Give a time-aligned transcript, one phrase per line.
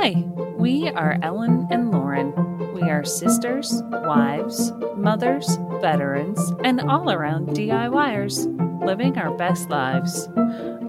[0.00, 0.10] Hi,
[0.56, 2.32] we are Ellen and Lauren.
[2.72, 8.46] We are sisters, wives, mothers, veterans, and all around DIYers,
[8.86, 10.28] living our best lives.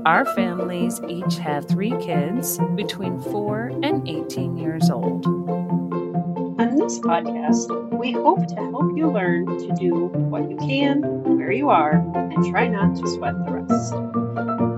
[0.06, 5.26] Our families each have three kids between 4 and 18 years old.
[5.26, 7.68] On this podcast,
[7.98, 11.02] we hope to help you learn to do what you can,
[11.36, 14.29] where you are, and try not to sweat the rest.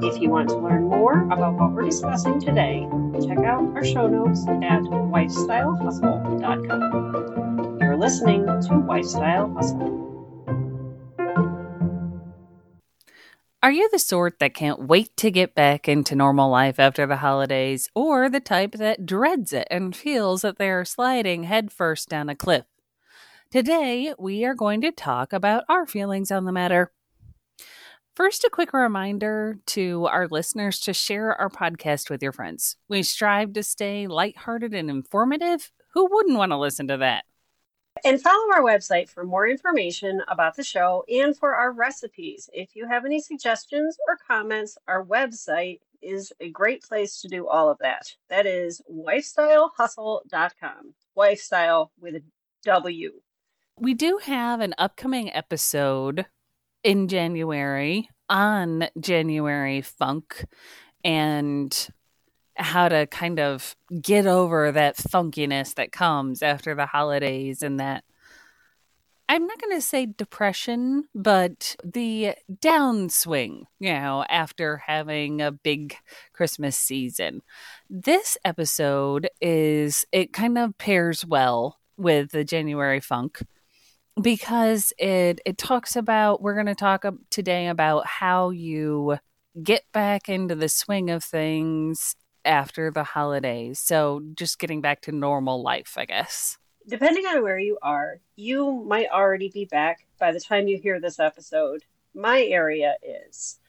[0.04, 2.88] If you want to learn more about what we're discussing today,
[3.24, 7.78] check out our show notes at wifestylehustle.com.
[7.80, 10.00] You're listening to Wifestyle Hustle.
[13.62, 17.18] Are you the sort that can't wait to get back into normal life after the
[17.18, 22.28] holidays, or the type that dreads it and feels that they are sliding headfirst down
[22.28, 22.66] a cliff?
[23.52, 26.92] Today, we are going to talk about our feelings on the matter.
[28.14, 32.76] First, a quick reminder to our listeners to share our podcast with your friends.
[32.90, 35.72] We strive to stay lighthearted and informative.
[35.94, 37.24] Who wouldn't want to listen to that?
[38.04, 42.50] And follow our website for more information about the show and for our recipes.
[42.52, 47.48] If you have any suggestions or comments, our website is a great place to do
[47.48, 48.14] all of that.
[48.30, 50.96] That is wifestylehustle.com.
[51.16, 52.24] Wifestyle with a
[52.66, 53.14] W.
[53.78, 56.26] We do have an upcoming episode
[56.84, 60.46] in January on January funk
[61.04, 61.90] and
[62.56, 68.04] how to kind of get over that funkiness that comes after the holidays and that
[69.28, 75.96] I'm not going to say depression, but the downswing, you know, after having a big
[76.34, 77.42] Christmas season.
[77.90, 83.42] This episode is, it kind of pairs well with the January funk
[84.20, 89.18] because it it talks about we're going to talk today about how you
[89.62, 93.80] get back into the swing of things after the holidays.
[93.80, 96.58] So just getting back to normal life, I guess.
[96.88, 101.00] Depending on where you are, you might already be back by the time you hear
[101.00, 101.84] this episode.
[102.16, 103.60] My area is.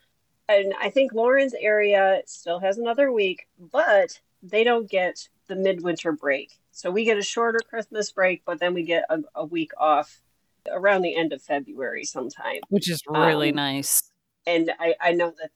[0.48, 6.12] And I think Lauren's area still has another week, but they don't get the midwinter
[6.12, 6.58] break.
[6.72, 10.22] So we get a shorter Christmas break, but then we get a, a week off
[10.70, 12.60] around the end of February sometime.
[12.68, 14.10] Which is really um, nice.
[14.46, 15.50] And I, I know that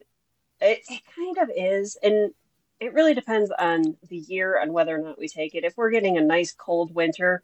[0.61, 1.97] it, it kind of is.
[2.03, 2.33] And
[2.81, 5.65] it really depends on the year on whether or not we take it.
[5.65, 7.43] If we're getting a nice cold winter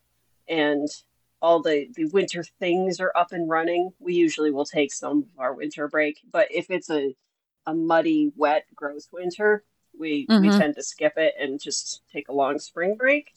[0.48, 0.88] and
[1.40, 5.38] all the, the winter things are up and running, we usually will take some of
[5.38, 6.18] our winter break.
[6.30, 7.14] But if it's a,
[7.66, 9.64] a muddy, wet, gross winter,
[9.98, 10.42] we, mm-hmm.
[10.42, 13.32] we tend to skip it and just take a long spring break.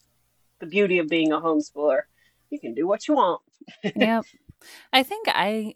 [0.60, 2.02] The beauty of being a homeschooler,
[2.50, 3.42] you can do what you want.
[3.96, 4.26] Yep.
[4.94, 5.74] I think I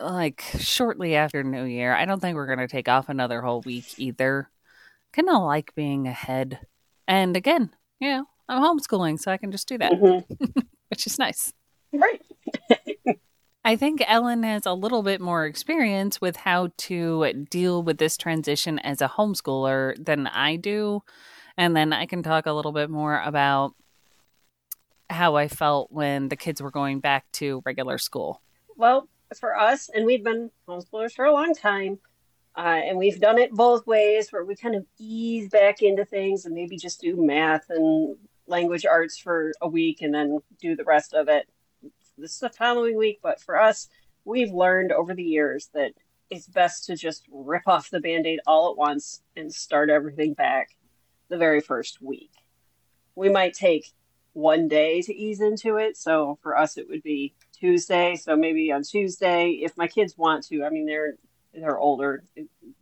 [0.00, 3.60] like shortly after New Year, I don't think we're going to take off another whole
[3.62, 4.50] week either
[5.12, 6.60] kind of like being ahead.
[7.06, 10.60] And again, you know, I'm homeschooling, so I can just do that, mm-hmm.
[10.88, 11.52] which is nice.
[11.92, 12.22] Right.
[13.64, 18.16] I think Ellen has a little bit more experience with how to deal with this
[18.16, 21.02] transition as a homeschooler than I do.
[21.56, 23.74] And then I can talk a little bit more about
[25.10, 28.42] how I felt when the kids were going back to regular school.
[28.76, 29.08] Well,
[29.38, 31.98] for us, and we've been homeschoolers for a long time,
[32.56, 36.44] uh, and we've done it both ways where we kind of ease back into things
[36.44, 40.84] and maybe just do math and language arts for a week and then do the
[40.84, 41.48] rest of it
[42.16, 43.20] this the following week.
[43.22, 43.88] But for us,
[44.24, 45.92] we've learned over the years that
[46.30, 50.34] it's best to just rip off the band aid all at once and start everything
[50.34, 50.76] back
[51.28, 52.32] the very first week.
[53.14, 53.92] We might take
[54.38, 55.96] one day to ease into it.
[55.96, 58.14] So for us, it would be Tuesday.
[58.14, 61.14] So maybe on Tuesday, if my kids want to, I mean, they're
[61.52, 62.22] they're older.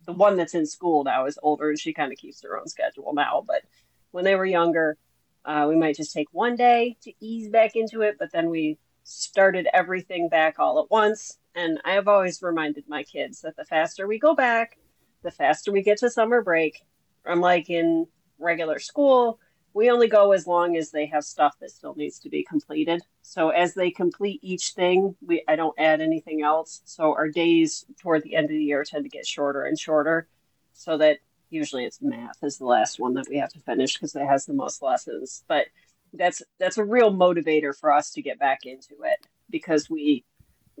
[0.05, 2.67] The one that's in school now is older, and she kind of keeps her own
[2.67, 3.43] schedule now.
[3.45, 3.63] But
[4.11, 4.97] when they were younger,
[5.45, 8.77] uh, we might just take one day to ease back into it, but then we
[9.03, 11.39] started everything back all at once.
[11.55, 14.77] And I have always reminded my kids that the faster we go back,
[15.23, 16.83] the faster we get to summer break.
[17.25, 18.05] I'm like in
[18.37, 19.39] regular school,
[19.77, 22.99] we only go as long as they have stuff that still needs to be completed.
[23.21, 26.81] So as they complete each thing, we I don't add anything else.
[26.85, 30.27] So our days toward the end of the year tend to get shorter and shorter,
[30.73, 31.19] so that
[31.51, 34.47] usually it's math is the last one that we have to finish because it has
[34.47, 35.43] the most lessons.
[35.47, 35.67] But
[36.11, 40.25] that's that's a real motivator for us to get back into it because we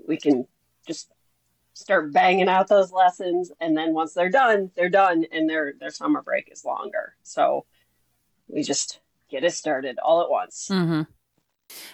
[0.07, 0.47] we can
[0.87, 1.11] just
[1.73, 5.91] start banging out those lessons and then once they're done they're done and their their
[5.91, 7.63] summer break is longer so
[8.57, 8.99] we just
[9.29, 10.67] get it started all at once.
[10.71, 11.03] Mm-hmm.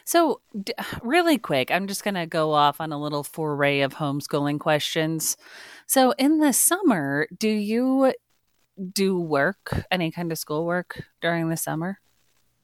[0.06, 3.96] So, d- really quick, I'm just going to go off on a little foray of
[3.96, 5.36] homeschooling questions.
[5.88, 8.14] So, in the summer, do you
[8.94, 12.00] do work, any kind of schoolwork during the summer?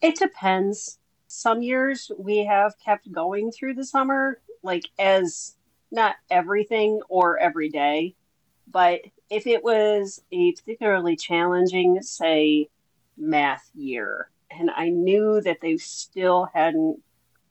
[0.01, 0.97] It depends.
[1.27, 5.57] Some years we have kept going through the summer, like as
[5.91, 8.15] not everything or every day,
[8.71, 12.69] but if it was a particularly challenging, say,
[13.19, 17.01] math year, and I knew that they still hadn't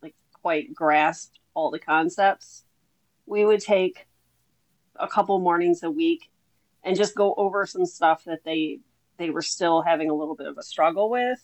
[0.03, 2.65] like quite grasped all the concepts,
[3.27, 4.07] we would take
[4.97, 6.31] a couple mornings a week
[6.83, 8.81] and just go over some stuff that they
[9.19, 11.41] they were still having a little bit of a struggle with.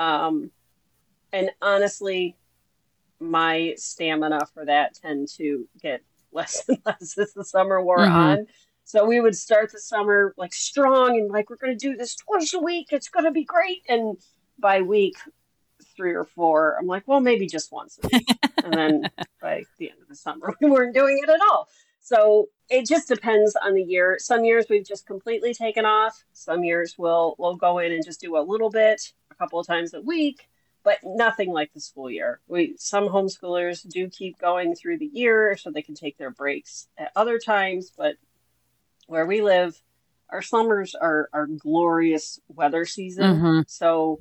[0.00, 0.50] Um,
[1.32, 2.36] and honestly,
[3.20, 6.02] my stamina for that tend to get
[6.32, 8.14] less and less as the summer wore mm-hmm.
[8.14, 8.46] on.
[8.88, 12.14] So we would start the summer like strong and like we're going to do this
[12.14, 12.86] twice a week.
[12.90, 13.82] It's going to be great.
[13.86, 14.16] And
[14.58, 15.14] by week
[15.94, 18.26] three or four, I'm like, well, maybe just once a week.
[18.64, 19.10] and then
[19.42, 21.68] by the end of the summer, we weren't doing it at all.
[22.00, 24.16] So it just depends on the year.
[24.18, 26.24] Some years we've just completely taken off.
[26.32, 29.66] Some years we'll we'll go in and just do a little bit, a couple of
[29.66, 30.48] times a week,
[30.82, 32.40] but nothing like the school year.
[32.48, 36.88] We some homeschoolers do keep going through the year so they can take their breaks
[36.96, 38.16] at other times, but
[39.08, 39.82] where we live,
[40.30, 43.36] our summers are are glorious weather season.
[43.36, 43.60] Mm-hmm.
[43.66, 44.20] So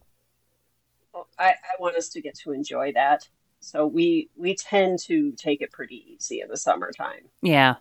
[1.38, 3.28] I, I want us to get to enjoy that.
[3.60, 7.30] So we we tend to take it pretty easy in the summertime.
[7.42, 7.76] Yeah.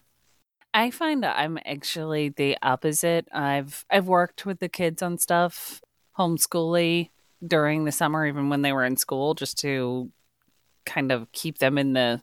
[0.74, 3.28] I find that I'm actually the opposite.
[3.32, 5.80] I've I've worked with the kids on stuff
[6.18, 7.10] homeschooling
[7.46, 10.10] during the summer, even when they were in school, just to
[10.84, 12.22] kind of keep them in the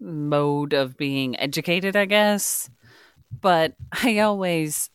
[0.00, 2.70] mode of being educated, I guess.
[3.40, 4.90] But I always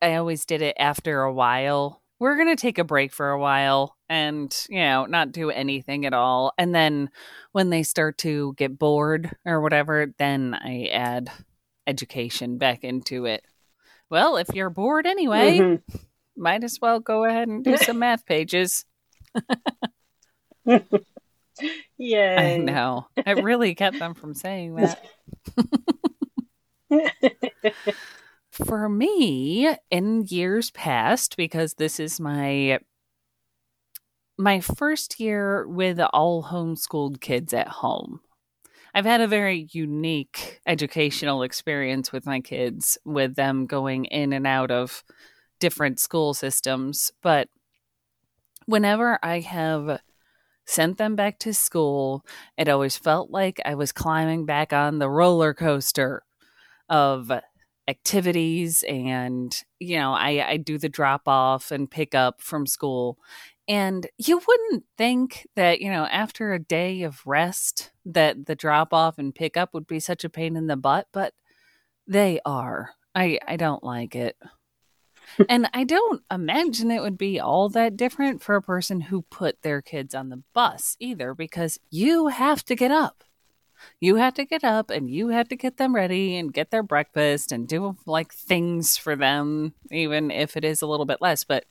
[0.00, 2.02] I always did it after a while.
[2.18, 6.06] We're going to take a break for a while and, you know, not do anything
[6.06, 6.52] at all.
[6.56, 7.10] And then
[7.50, 11.32] when they start to get bored or whatever, then I add
[11.84, 13.44] education back into it.
[14.08, 15.96] Well, if you're bored anyway, mm-hmm
[16.36, 18.84] might as well go ahead and do some math pages.
[21.98, 22.36] yeah.
[22.38, 23.06] I know.
[23.24, 25.04] I really kept them from saying that.
[28.50, 32.80] For me, in years past, because this is my
[34.38, 38.20] my first year with all homeschooled kids at home.
[38.94, 44.46] I've had a very unique educational experience with my kids, with them going in and
[44.46, 45.02] out of
[45.60, 47.48] different school systems, but
[48.66, 50.00] whenever I have
[50.66, 52.24] sent them back to school,
[52.56, 56.22] it always felt like I was climbing back on the roller coaster
[56.92, 57.32] of
[57.88, 63.18] activities and you know I, I do the drop off and pick up from school.
[63.68, 68.92] And you wouldn't think that you know after a day of rest that the drop
[68.92, 71.34] off and pick up would be such a pain in the butt but
[72.06, 72.90] they are.
[73.14, 74.36] I i don't like it.
[75.48, 79.62] And I don't imagine it would be all that different for a person who put
[79.62, 83.24] their kids on the bus either, because you have to get up.
[84.00, 86.82] You have to get up and you have to get them ready and get their
[86.82, 91.44] breakfast and do like things for them, even if it is a little bit less.
[91.44, 91.64] But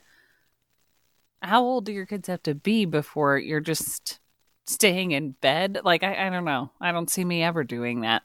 [1.42, 4.20] how old do your kids have to be before you're just
[4.68, 5.80] staying in bed?
[5.84, 6.72] Like, I, I don't know.
[6.80, 8.24] I don't see me ever doing that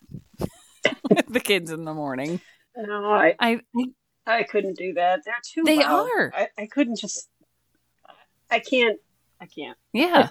[1.10, 2.40] with the kids in the morning.
[2.76, 3.84] No, I, I, I
[4.26, 5.20] I couldn't do that.
[5.24, 5.62] They're too.
[5.64, 6.08] They loud.
[6.14, 6.32] are.
[6.34, 7.28] I, I couldn't just.
[8.50, 8.98] I can't.
[9.40, 9.78] I can't.
[9.92, 10.30] Yeah.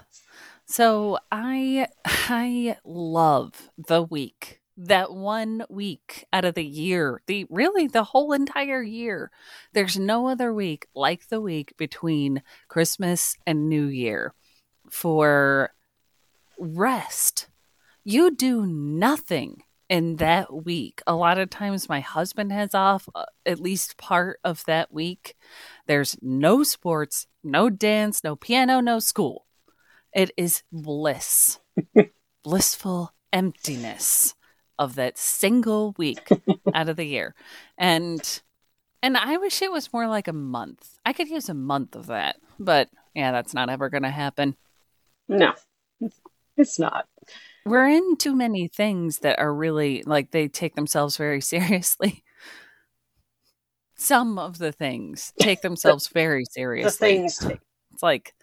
[0.65, 4.62] So I I love the week.
[4.77, 9.31] That one week out of the year, the really the whole entire year.
[9.72, 14.34] There's no other week like the week between Christmas and New Year
[14.89, 15.72] for
[16.60, 17.48] rest.
[18.03, 21.01] You do nothing in that week.
[21.07, 25.36] A lot of times my husband has off uh, at least part of that week.
[25.88, 29.45] There's no sports, no dance, no piano, no school.
[30.15, 31.60] It is bliss,
[32.43, 34.34] blissful emptiness
[34.79, 36.27] of that single week
[36.74, 37.36] out of the year.
[37.77, 38.41] And
[39.03, 40.98] and I wish it was more like a month.
[41.05, 42.38] I could use a month of that.
[42.57, 44.55] But yeah, that's not ever going to happen.
[45.27, 45.53] No.
[46.57, 47.05] It's not
[47.65, 52.24] we're in too many things that are really like they take themselves very seriously.
[53.98, 56.91] Some of the things take themselves very seriously.
[56.91, 57.60] The things take.
[57.93, 58.36] It's like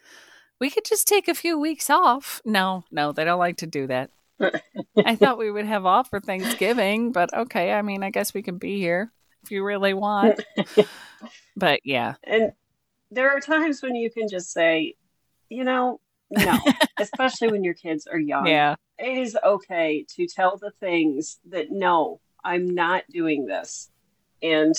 [0.63, 2.41] we could just take a few weeks off.
[2.45, 4.11] No, no, they don't like to do that.
[5.05, 7.73] I thought we would have off for Thanksgiving, but okay.
[7.73, 9.11] I mean, I guess we can be here
[9.43, 10.39] if you really want.
[11.57, 12.13] but yeah.
[12.23, 12.53] And
[13.11, 14.95] there are times when you can just say,
[15.49, 15.99] you know,
[16.31, 16.57] no,
[16.97, 18.47] especially when your kids are young.
[18.47, 18.75] Yeah.
[18.97, 23.91] It is okay to tell the things that no, I'm not doing this.
[24.41, 24.75] And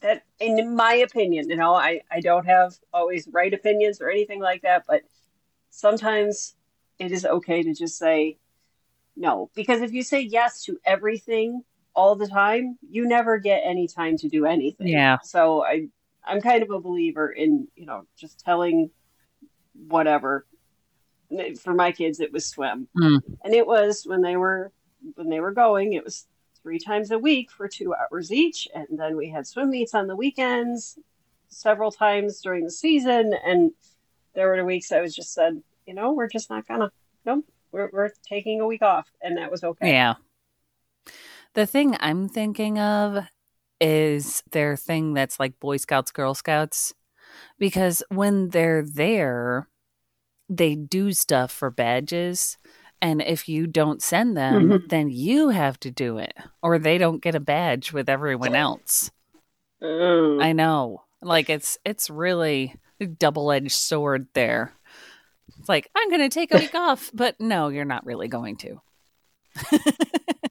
[0.00, 4.40] that in my opinion, you know, I, I don't have always right opinions or anything
[4.40, 5.02] like that, but
[5.70, 6.54] sometimes
[6.98, 8.38] it is okay to just say
[9.16, 9.50] no.
[9.54, 11.62] Because if you say yes to everything
[11.94, 14.88] all the time, you never get any time to do anything.
[14.88, 15.18] Yeah.
[15.22, 15.88] So I
[16.24, 18.90] I'm kind of a believer in, you know, just telling
[19.88, 20.46] whatever.
[21.60, 22.88] For my kids it was swim.
[22.96, 23.20] Mm.
[23.44, 24.72] And it was when they were
[25.14, 26.26] when they were going, it was
[26.62, 28.68] three times a week for two hours each.
[28.74, 30.98] And then we had swim meets on the weekends
[31.48, 33.34] several times during the season.
[33.44, 33.72] And
[34.34, 36.90] there were weeks I was just said, you know, we're just not gonna,
[37.24, 39.10] nope, we're, we're taking a week off.
[39.22, 39.90] And that was okay.
[39.90, 40.14] Yeah.
[41.54, 43.24] The thing I'm thinking of
[43.80, 46.94] is their thing that's like Boy Scouts, Girl Scouts.
[47.58, 49.68] Because when they're there,
[50.48, 52.56] they do stuff for badges.
[53.00, 54.88] And if you don't send them, Mhm.
[54.88, 59.10] then you have to do it, or they don't get a badge with everyone else.
[59.80, 60.42] Mm.
[60.42, 64.72] I know, like it's it's really a double edged sword there.
[65.60, 68.56] It's like I'm going to take a week off, but no, you're not really going
[68.56, 68.80] to,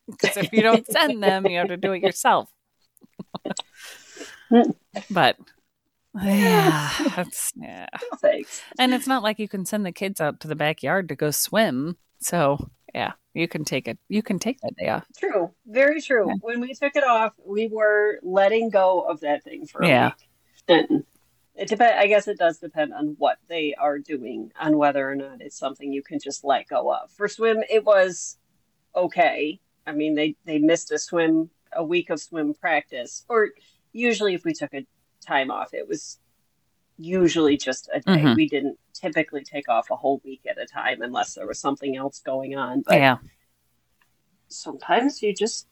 [0.07, 2.49] because if you don't send them, you have to do it yourself.
[5.11, 5.37] but
[6.21, 7.87] yeah, that's yeah.
[8.21, 8.61] Thanks.
[8.79, 11.31] And it's not like you can send the kids out to the backyard to go
[11.31, 11.97] swim.
[12.19, 13.97] So yeah, you can take it.
[14.09, 15.05] You can take that day off.
[15.17, 15.51] True.
[15.65, 16.27] Very true.
[16.29, 16.35] Yeah.
[16.41, 20.05] When we took it off, we were letting go of that thing for a Yeah.
[20.07, 20.29] week.
[20.67, 21.03] And
[21.55, 25.15] it depend I guess it does depend on what they are doing, on whether or
[25.15, 27.11] not it's something you can just let go of.
[27.11, 28.37] For swim, it was
[28.95, 29.59] okay.
[29.85, 33.25] I mean, they they missed a swim a week of swim practice.
[33.29, 33.49] Or
[33.91, 34.85] usually if we took a
[35.21, 36.19] time off, it was
[36.97, 38.23] usually just a day.
[38.23, 38.35] Mhm.
[38.35, 41.95] We didn't typically take off a whole week at a time unless there was something
[41.95, 42.81] else going on.
[42.81, 43.17] But yeah,
[44.47, 45.67] sometimes you just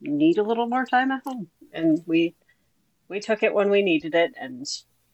[0.00, 2.34] need a little more time at home and we
[3.08, 4.66] we took it when we needed it and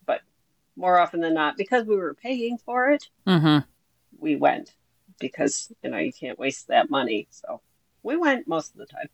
[0.07, 0.21] but
[0.77, 3.59] more often than not because we were paying for it mm-hmm.
[4.19, 4.75] we went
[5.19, 7.61] because you know you can't waste that money so
[8.03, 9.09] we went most of the time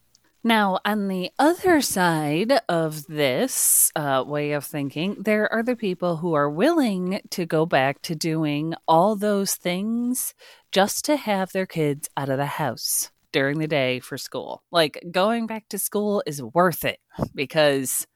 [0.47, 6.19] Now, on the other side of this uh, way of thinking, there are the people
[6.19, 10.35] who are willing to go back to doing all those things
[10.71, 14.63] just to have their kids out of the house during the day for school.
[14.71, 16.99] Like going back to school is worth it
[17.35, 18.07] because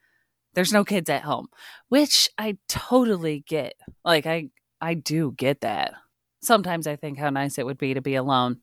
[0.52, 1.48] there's no kids at home,
[1.88, 3.72] which I totally get.
[4.04, 4.50] Like I
[4.82, 5.94] I do get that.
[6.42, 8.58] Sometimes I think how nice it would be to be alone.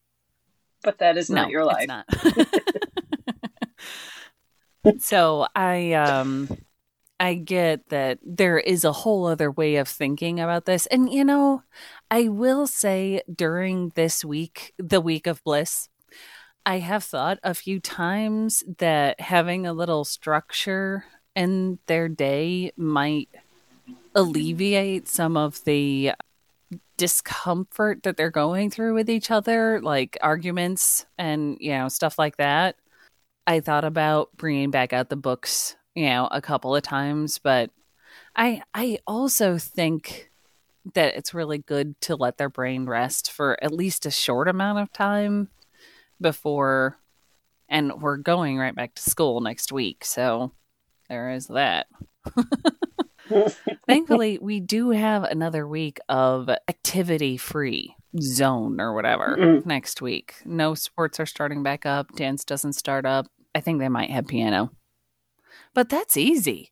[0.83, 2.05] but that is not No, your it's life not.
[4.99, 6.49] so I um
[7.19, 10.85] I get that there is a whole other way of thinking about this.
[10.87, 11.63] And you know,
[12.11, 15.87] I will say during this week, the week of bliss,
[16.65, 21.05] I have thought a few times that having a little structure
[21.35, 23.29] in their day might
[24.15, 26.13] alleviate some of the
[26.97, 32.37] discomfort that they're going through with each other, like arguments and, you know, stuff like
[32.37, 32.77] that.
[33.47, 37.71] I thought about bringing back out the books, you know, a couple of times, but
[38.35, 40.31] I I also think
[40.93, 44.79] that it's really good to let their brain rest for at least a short amount
[44.79, 45.49] of time
[46.21, 46.99] before
[47.67, 50.05] and we're going right back to school next week.
[50.05, 50.51] So
[51.09, 51.87] there is that.
[53.87, 59.65] Thankfully, we do have another week of activity free zone or whatever Mhm.
[59.65, 60.35] next week.
[60.45, 62.11] No sports are starting back up.
[62.15, 63.27] Dance doesn't start up.
[63.53, 64.71] I think they might have piano.
[65.73, 66.71] But that's easy.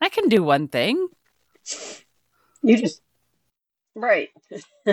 [0.00, 1.08] I can do one thing.
[2.62, 3.02] you just
[3.94, 4.28] right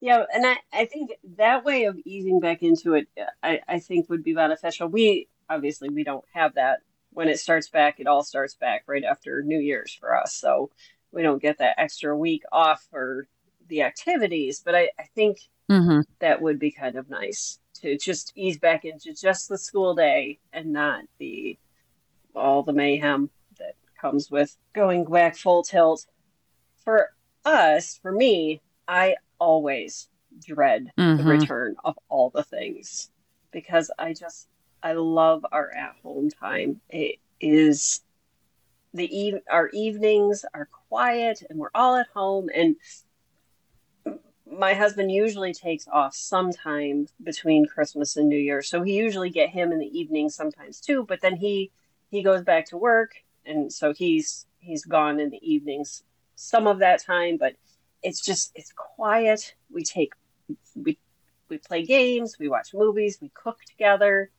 [0.00, 3.08] yeah and I, I think that way of easing back into it
[3.42, 6.78] I, I think would be beneficial we obviously we don't have that
[7.16, 10.70] when it starts back it all starts back right after new year's for us so
[11.12, 13.26] we don't get that extra week off for
[13.68, 16.02] the activities but i, I think Mm-hmm.
[16.20, 20.38] that would be kind of nice to just ease back into just the school day
[20.52, 21.58] and not the
[22.36, 26.06] all the mayhem that comes with going back full tilt.
[26.84, 27.10] For
[27.44, 30.08] us, for me, I always
[30.38, 31.40] dread the Mhm.
[31.40, 33.10] return of all the things
[33.50, 34.46] because I just
[34.86, 36.80] I love our at home time.
[36.88, 38.02] It is
[38.94, 42.76] the eve our evenings are quiet and we're all at home and
[44.48, 48.62] my husband usually takes off sometime between Christmas and New Year.
[48.62, 51.72] So he usually get him in the evening sometimes too, but then he
[52.12, 53.10] he goes back to work
[53.44, 56.04] and so he's he's gone in the evenings
[56.36, 57.56] some of that time, but
[58.04, 59.56] it's just it's quiet.
[59.68, 60.12] We take
[60.76, 60.96] we
[61.48, 64.30] we play games, we watch movies, we cook together.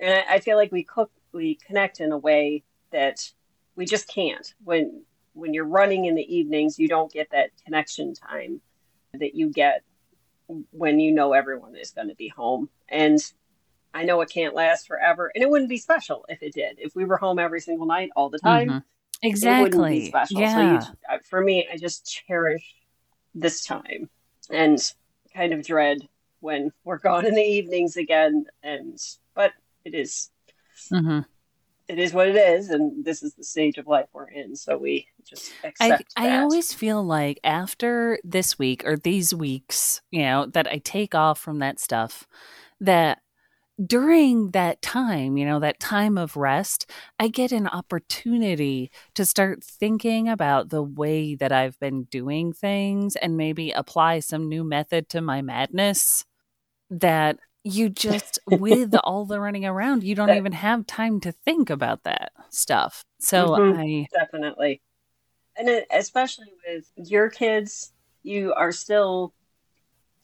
[0.00, 3.30] And I, I feel like we cook we connect in a way that
[3.76, 4.54] we just can't.
[4.62, 8.60] When when you're running in the evenings, you don't get that connection time
[9.14, 9.82] that you get
[10.70, 12.68] when you know everyone is going to be home.
[12.88, 13.18] And
[13.92, 16.78] I know it can't last forever, and it wouldn't be special if it did.
[16.78, 18.78] If we were home every single night all the time, mm-hmm.
[19.22, 20.12] exactly.
[20.30, 20.80] Yeah.
[20.80, 22.74] So you, for me, I just cherish
[23.34, 24.08] this time
[24.50, 24.78] and
[25.34, 26.08] kind of dread
[26.40, 28.46] when we're gone in the evenings again.
[28.62, 28.98] And
[29.84, 30.30] it is,
[30.92, 31.20] mm-hmm.
[31.88, 34.56] it is what it is, and this is the stage of life we're in.
[34.56, 36.12] So we just accept.
[36.16, 40.78] I, I always feel like after this week or these weeks, you know, that I
[40.78, 42.26] take off from that stuff,
[42.80, 43.20] that
[43.84, 46.88] during that time, you know, that time of rest,
[47.18, 53.16] I get an opportunity to start thinking about the way that I've been doing things
[53.16, 56.24] and maybe apply some new method to my madness
[56.88, 61.70] that you just with all the running around you don't even have time to think
[61.70, 64.80] about that stuff so mm-hmm, i definitely
[65.56, 67.92] and it, especially with your kids
[68.22, 69.32] you are still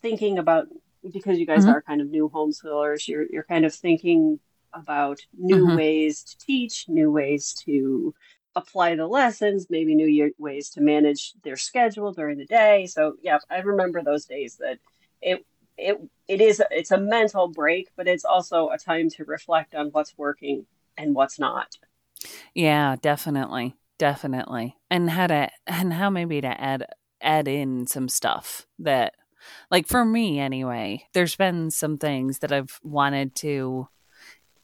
[0.00, 0.66] thinking about
[1.12, 1.70] because you guys mm-hmm.
[1.70, 4.38] are kind of new homeschoolers you're you're kind of thinking
[4.72, 5.76] about new mm-hmm.
[5.76, 8.14] ways to teach new ways to
[8.56, 13.38] apply the lessons maybe new ways to manage their schedule during the day so yeah
[13.48, 14.78] i remember those days that
[15.22, 15.44] it
[15.80, 19.88] it it is it's a mental break, but it's also a time to reflect on
[19.88, 21.78] what's working and what's not.
[22.54, 23.74] Yeah, definitely.
[23.98, 24.76] Definitely.
[24.90, 26.86] And how to and how maybe to add
[27.20, 29.14] add in some stuff that
[29.70, 33.88] like for me anyway, there's been some things that I've wanted to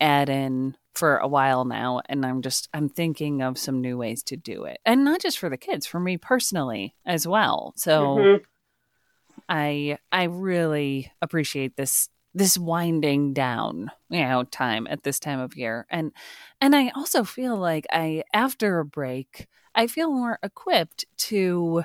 [0.00, 4.22] add in for a while now and I'm just I'm thinking of some new ways
[4.24, 4.78] to do it.
[4.84, 7.74] And not just for the kids, for me personally as well.
[7.76, 8.44] So mm-hmm.
[9.48, 15.56] I I really appreciate this this winding down you know time at this time of
[15.56, 15.86] year.
[15.90, 16.12] And
[16.60, 21.84] and i also feel like i after a break i feel more equipped to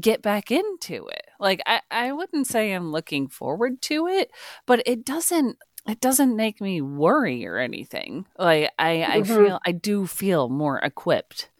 [0.00, 1.26] get back into it.
[1.38, 4.30] Like i i wouldn't say i'm looking forward to it
[4.66, 8.26] but it doesn't it doesn't make me worry or anything.
[8.38, 9.44] Like i i mm-hmm.
[9.44, 11.50] feel i do feel more equipped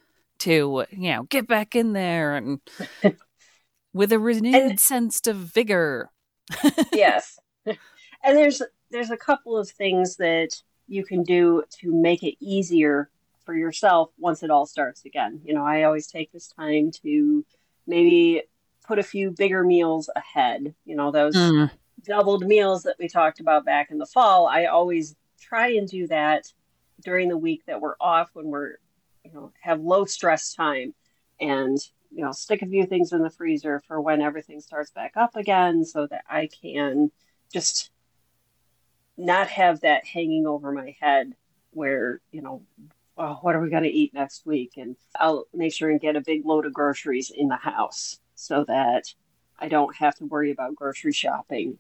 [0.40, 2.60] to you know get back in there and
[3.92, 6.11] with a renewed and, sense of vigor.
[6.92, 7.38] yes.
[8.22, 10.50] And there's there's a couple of things that
[10.87, 13.09] you can do to make it easier
[13.46, 15.40] for yourself once it all starts again.
[15.44, 17.44] You know, I always take this time to
[17.87, 18.42] maybe
[18.87, 20.74] put a few bigger meals ahead.
[20.85, 21.70] You know, those mm.
[22.05, 24.46] doubled meals that we talked about back in the fall.
[24.46, 26.53] I always try and do that
[27.03, 28.74] during the week that we're off when we're,
[29.24, 30.92] you know, have low stress time.
[31.40, 31.79] And
[32.10, 35.36] you know, stick a few things in the freezer for when everything starts back up
[35.36, 37.10] again so that I can
[37.52, 37.90] just
[39.16, 41.34] not have that hanging over my head
[41.70, 42.62] where, you know,
[43.16, 44.72] oh, what are we going to eat next week?
[44.76, 48.64] And I'll make sure and get a big load of groceries in the house so
[48.64, 49.04] that
[49.58, 51.78] I don't have to worry about grocery shopping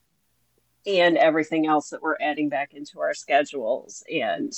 [0.86, 4.04] and everything else that we're adding back into our schedules.
[4.12, 4.52] And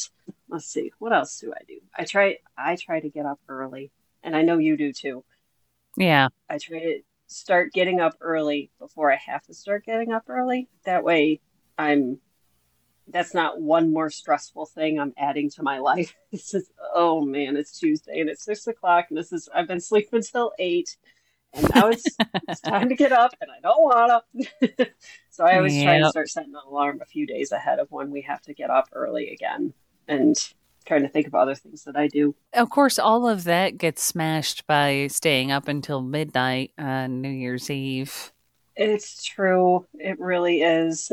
[0.48, 1.78] let's see, what else do I do?
[1.96, 3.90] I try I try to get up early,
[4.22, 5.24] and I know you do too.
[5.96, 6.28] Yeah.
[6.48, 10.68] I try to start getting up early before I have to start getting up early.
[10.84, 11.40] That way
[11.78, 12.18] I'm
[13.08, 16.14] that's not one more stressful thing I'm adding to my life.
[16.32, 19.80] It's just, oh man, it's Tuesday and it's six o'clock and this is I've been
[19.80, 20.96] sleeping until eight
[21.52, 22.06] and now it's
[22.48, 24.22] it's time to get up and I don't wanna
[25.30, 25.84] so I always yep.
[25.84, 28.54] try to start setting an alarm a few days ahead of when we have to
[28.54, 29.74] get up early again.
[30.08, 30.36] And
[30.82, 32.34] trying to think of other things that I do.
[32.52, 37.70] Of course, all of that gets smashed by staying up until midnight on New Year's
[37.70, 38.32] Eve.
[38.76, 39.86] It's true.
[39.94, 41.12] It really is.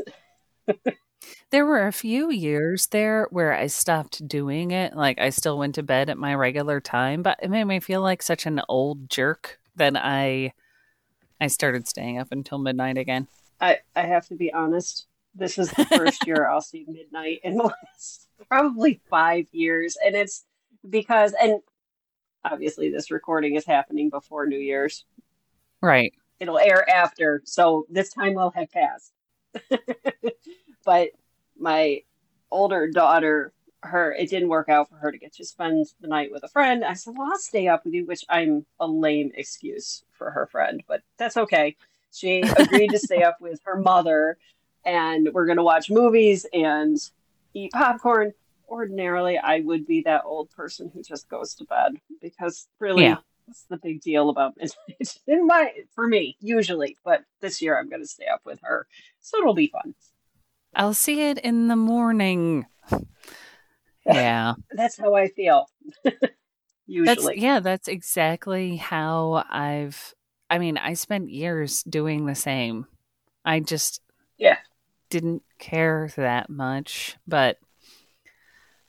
[1.52, 4.96] there were a few years there where I stopped doing it.
[4.96, 8.02] Like I still went to bed at my regular time, but it made me feel
[8.02, 10.54] like such an old jerk that I
[11.42, 13.28] I started staying up until midnight again.
[13.60, 15.08] I I have to be honest.
[15.36, 19.98] This is the first year I'll see midnight in the last probably five years.
[20.04, 20.46] And it's
[20.90, 21.62] because, and
[22.44, 25.06] obviously this recording is happening before New Year's.
[25.82, 26.14] Right.
[26.40, 27.42] It'll air after.
[27.46, 29.14] So this time will have passed.
[30.86, 31.10] but
[31.58, 32.02] my
[32.52, 36.32] older daughter, her, it didn't work out for her to get to spend the night
[36.32, 36.84] with a friend.
[36.84, 40.48] I said, well, I'll stay up with you, which I'm a lame excuse for her
[40.48, 41.76] friend, but that's okay.
[42.12, 44.38] She agreed to stay up with her mother
[44.90, 46.98] and we're going to watch movies and
[47.54, 48.34] eat popcorn.
[48.68, 53.18] Ordinarily, I would be that old person who just goes to bed because really, yeah.
[53.48, 56.96] that's the big deal about midnight in my for me usually.
[57.04, 58.88] But this year, I'm going to stay up with her,
[59.22, 59.96] so it'll be fun.
[60.76, 62.66] I'll see it in the morning.
[64.06, 65.70] Yeah, that's how I feel.
[66.88, 67.36] Usually.
[67.36, 70.16] That's yeah, that's exactly how I've
[70.50, 72.88] I mean, I spent years doing the same.
[73.46, 74.02] I just
[74.40, 74.58] Yeah.
[75.10, 77.58] Didn't care that much, but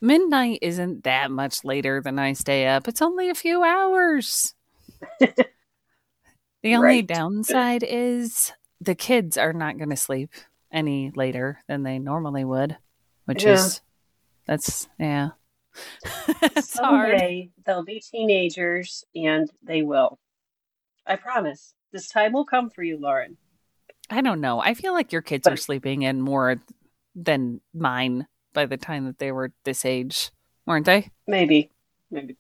[0.00, 2.88] midnight isn't that much later than I stay up.
[2.88, 4.54] It's only a few hours.
[5.20, 5.34] the
[6.64, 7.06] only Right.
[7.06, 10.30] downside is the kids are not going to sleep
[10.72, 12.76] any later than they normally would,
[13.24, 13.54] which Yeah.
[13.54, 13.80] is
[14.46, 15.30] that's yeah.
[16.42, 17.10] it's hard.
[17.10, 20.18] Someday they'll be teenagers and they will.
[21.06, 21.74] I promise.
[21.92, 23.36] This time will come for you, Lauren.
[24.10, 24.60] I don't know.
[24.60, 26.56] I feel like your kids are sleeping in more
[27.14, 30.30] than mine by the time that they were this age,
[30.66, 31.10] weren't they?
[31.26, 31.70] Maybe.
[32.10, 32.36] Maybe.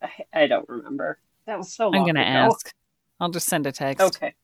[0.00, 1.18] I, I don't remember.
[1.46, 2.54] That was so long I'm going to ago.
[2.54, 2.72] ask.
[3.18, 4.00] I'll just send a text.
[4.00, 4.34] Okay.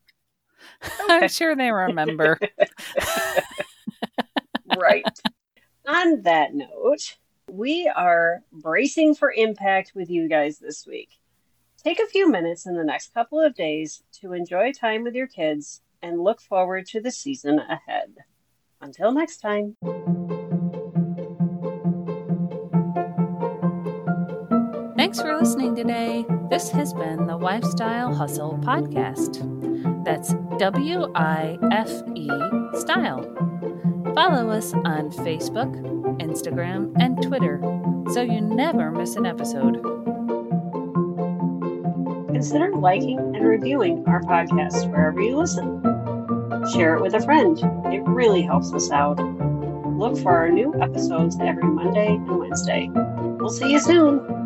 [1.09, 2.37] I'm sure they remember.
[4.77, 5.05] right.
[5.87, 7.17] On that note,
[7.49, 11.19] we are bracing for impact with you guys this week.
[11.81, 15.27] Take a few minutes in the next couple of days to enjoy time with your
[15.27, 18.15] kids and look forward to the season ahead.
[18.81, 19.75] Until next time.
[24.95, 26.25] Thanks for listening today.
[26.49, 29.45] This has been the Wifestyle Hustle Podcast.
[30.03, 32.27] That's W I F E
[32.77, 33.23] Style.
[34.13, 35.73] Follow us on Facebook,
[36.19, 37.61] Instagram, and Twitter
[38.11, 39.98] so you never miss an episode.
[42.39, 45.83] Consider liking and reviewing our podcast wherever you listen.
[46.71, 47.59] Share it with a friend.
[47.93, 49.19] It really helps us out.
[49.97, 52.89] Look for our new episodes every Monday and Wednesday.
[52.93, 54.38] We'll see you soon.